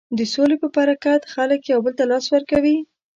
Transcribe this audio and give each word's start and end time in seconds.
د 0.17 0.19
سولې 0.33 0.55
په 0.61 0.67
برکت 0.77 1.21
خلک 1.33 1.61
یو 1.71 1.79
بل 1.85 1.93
ته 1.99 2.03
لاس 2.11 2.25
ورکوي. 2.29 2.77